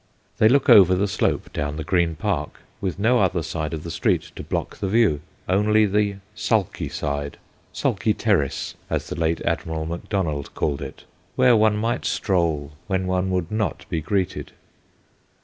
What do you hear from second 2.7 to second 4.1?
with no other side of the